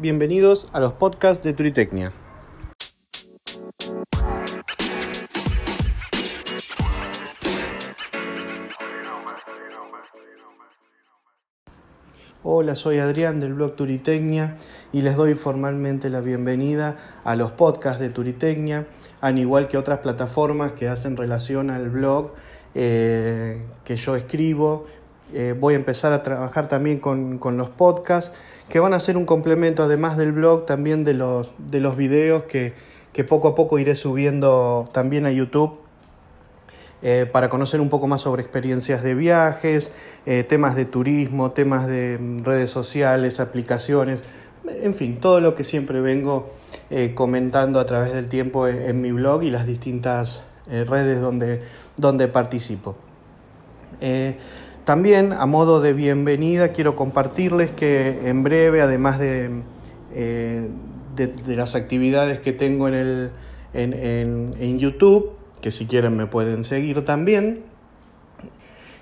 bienvenidos 0.00 0.68
a 0.72 0.78
los 0.78 0.92
podcasts 0.92 1.42
de 1.42 1.52
Turitecnia. 1.52 2.12
Hola, 12.44 12.76
soy 12.76 12.98
Adrián 12.98 13.40
del 13.40 13.54
blog 13.54 13.74
Turitecnia 13.74 14.56
y 14.92 15.02
les 15.02 15.16
doy 15.16 15.34
formalmente 15.34 16.08
la 16.10 16.20
bienvenida 16.20 16.96
a 17.24 17.34
los 17.34 17.50
podcasts 17.50 18.00
de 18.00 18.10
Turitecnia, 18.10 18.86
al 19.20 19.38
igual 19.38 19.66
que 19.66 19.76
otras 19.76 19.98
plataformas 19.98 20.72
que 20.72 20.88
hacen 20.88 21.16
relación 21.16 21.70
al 21.70 21.90
blog 21.90 22.34
eh, 22.74 23.66
que 23.82 23.96
yo 23.96 24.14
escribo. 24.14 24.86
Eh, 25.34 25.54
voy 25.58 25.74
a 25.74 25.76
empezar 25.76 26.12
a 26.12 26.22
trabajar 26.22 26.68
también 26.68 26.98
con, 27.00 27.38
los 27.58 27.68
podcasts 27.68 28.34
que 28.68 28.80
van 28.80 28.94
a 28.94 29.00
ser 29.00 29.16
un 29.18 29.26
complemento 29.26 29.82
además 29.82 30.16
del 30.16 30.32
blog 30.32 30.64
también 30.64 31.04
de 31.04 31.12
los, 31.14 31.52
de 31.58 31.80
los 31.80 31.96
videos 31.96 32.44
que, 32.44 32.72
que 33.12 33.24
poco 33.24 33.48
a 33.48 33.54
poco 33.54 33.78
iré 33.78 33.94
subiendo 33.94 34.88
también 34.92 35.26
a 35.26 35.30
YouTube 35.30 35.80
eh, 37.02 37.28
para 37.30 37.50
conocer 37.50 37.80
un 37.80 37.90
poco 37.90 38.06
más 38.06 38.22
sobre 38.22 38.42
experiencias 38.42 39.02
de 39.02 39.14
viajes, 39.14 39.90
eh, 40.24 40.44
temas 40.44 40.74
de 40.74 40.86
turismo, 40.86 41.52
temas 41.52 41.86
de 41.86 42.18
mm, 42.18 42.44
redes 42.44 42.70
sociales, 42.70 43.38
aplicaciones, 43.38 44.22
en 44.66 44.94
fin, 44.94 45.20
todo 45.20 45.40
lo 45.40 45.54
que 45.54 45.64
siempre 45.64 46.00
vengo 46.00 46.50
comentando 47.14 47.80
a 47.80 47.86
través 47.86 48.12
del 48.12 48.28
tiempo 48.28 48.66
en, 48.66 49.00
mi 49.00 49.12
blog 49.12 49.42
y 49.42 49.50
las 49.50 49.66
distintas 49.66 50.42
redes 50.66 51.20
donde, 51.20 51.62
donde 51.96 52.28
participo. 52.28 52.96
También 54.88 55.34
a 55.34 55.44
modo 55.44 55.82
de 55.82 55.92
bienvenida 55.92 56.72
quiero 56.72 56.96
compartirles 56.96 57.72
que 57.72 58.26
en 58.26 58.42
breve, 58.42 58.80
además 58.80 59.18
de, 59.18 59.60
de, 60.14 61.56
las 61.56 61.74
actividades 61.74 62.40
que 62.40 62.54
tengo 62.54 62.88
en, 62.88 62.94
el, 62.94 63.30
en, 63.74 64.54
en 64.58 64.78
YouTube, 64.78 65.32
que 65.60 65.70
si 65.70 65.84
quieren 65.84 66.16
me 66.16 66.26
pueden 66.26 66.64
seguir 66.64 67.04
también. 67.04 67.64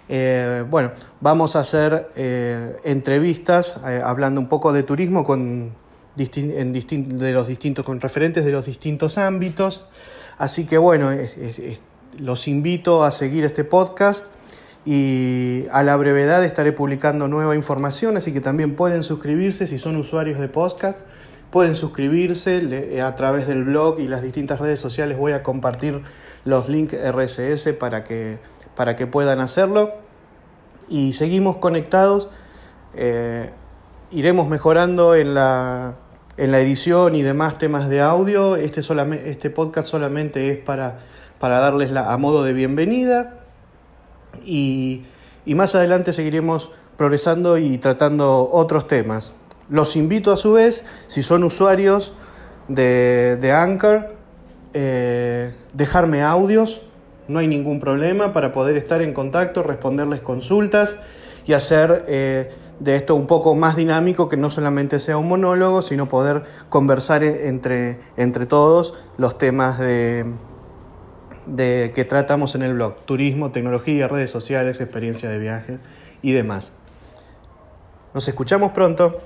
Eh, 0.09 0.65
bueno, 0.69 0.91
vamos 1.21 1.55
a 1.55 1.61
hacer 1.61 2.11
eh, 2.17 2.79
entrevistas 2.83 3.81
eh, 3.87 4.03
hablando 4.05 4.41
un 4.41 4.49
poco 4.49 4.73
de 4.73 4.83
turismo 4.83 5.23
con, 5.23 5.73
en 6.17 6.73
de 6.73 7.33
los 7.33 7.47
distintos, 7.47 7.85
con 7.85 8.01
referentes 8.01 8.45
de 8.45 8.51
los 8.51 8.67
distintos 8.67 9.19
ámbitos. 9.19 9.87
Así 10.37 10.67
que 10.67 10.79
bueno, 10.79 11.13
los 12.19 12.49
invito 12.49 13.05
a 13.05 13.13
seguir 13.13 13.45
este 13.45 13.63
podcast 13.63 14.35
y 14.87 15.67
a 15.73 15.83
la 15.83 15.97
brevedad 15.97 16.45
estaré 16.45 16.71
publicando 16.71 17.27
nueva 17.27 17.57
información, 17.57 18.17
así 18.17 18.33
que 18.33 18.41
también 18.41 18.77
pueden 18.77 19.03
suscribirse 19.03 19.67
si 19.67 19.79
son 19.79 19.97
usuarios 19.97 20.39
de 20.39 20.49
podcast. 20.49 21.01
Pueden 21.51 21.75
suscribirse 21.75 23.01
a 23.03 23.17
través 23.17 23.49
del 23.49 23.65
blog 23.65 23.99
y 23.99 24.07
las 24.07 24.23
distintas 24.23 24.61
redes 24.61 24.79
sociales. 24.79 25.19
Voy 25.19 25.33
a 25.33 25.43
compartir 25.43 26.03
los 26.45 26.69
links 26.69 26.95
RSS 26.95 27.73
para 27.73 28.05
que, 28.05 28.39
para 28.77 28.95
que 28.95 29.09
puedan 29.09 29.41
hacerlo. 29.41 29.93
Y 30.89 31.15
seguimos 31.15 31.57
conectados. 31.57 32.29
Eh, 32.95 33.51
iremos 34.13 34.49
mejorando 34.49 35.17
en 35.17 35.35
la, 35.35 35.97
en 36.37 36.53
la 36.53 36.61
edición 36.61 37.17
y 37.17 37.23
demás 37.23 37.59
temas 37.59 37.89
de 37.89 38.03
audio. 38.03 38.55
Este, 38.55 38.85
solamente, 38.85 39.31
este 39.31 39.51
podcast 39.51 39.89
solamente 39.89 40.49
es 40.53 40.59
para, 40.59 41.01
para 41.41 41.59
darles 41.59 41.91
la, 41.91 42.13
a 42.13 42.19
modo 42.19 42.45
de 42.45 42.53
bienvenida. 42.53 43.46
Y, 44.45 45.03
y 45.45 45.55
más 45.55 45.75
adelante 45.75 46.13
seguiremos 46.13 46.71
progresando 46.97 47.59
y 47.59 47.79
tratando 47.79 48.49
otros 48.53 48.87
temas. 48.89 49.35
Los 49.69 49.97
invito 49.97 50.33
a 50.33 50.37
su 50.37 50.53
vez, 50.55 50.85
si 51.09 51.23
son 51.23 51.45
usuarios 51.45 52.15
de, 52.69 53.37
de 53.41 53.53
Anchor, 53.53 54.15
eh, 54.75 55.53
dejarme 55.73 56.23
audios, 56.23 56.83
no 57.29 57.39
hay 57.39 57.49
ningún 57.49 57.81
problema 57.81 58.33
para 58.33 58.53
poder 58.53 58.77
estar 58.77 59.03
en 59.03 59.13
contacto, 59.13 59.63
responderles 59.63 60.21
consultas 60.21 60.99
y 61.45 61.55
hacer 61.55 62.05
eh, 62.09 62.51
de 62.79 62.97
esto 62.97 63.15
un 63.15 63.27
poco 63.27 63.55
más 63.55 63.77
dinámico, 63.77 64.29
que 64.29 64.37
no 64.37 64.51
solamente 64.51 65.01
sea 65.01 65.17
un 65.17 65.29
monólogo, 65.29 65.83
sino 65.83 66.09
poder 66.09 66.43
conversar 66.69 67.25
entre, 67.25 68.01
entre 68.17 68.47
todos 68.47 68.95
los 69.17 69.39
temas 69.39 69.79
de, 69.79 70.27
de, 71.47 71.93
que 71.95 72.05
tratamos 72.05 72.55
en 72.55 72.63
el 72.63 72.75
blog, 72.75 73.05
turismo, 73.05 73.53
tecnología, 73.53 74.09
redes 74.09 74.31
sociales, 74.31 74.81
experiencia 74.81 75.29
de 75.29 75.39
viajes 75.39 75.81
y 76.23 76.33
demás. 76.33 76.73
Nos 78.15 78.27
escuchamos 78.29 78.73
pronto. 78.73 79.21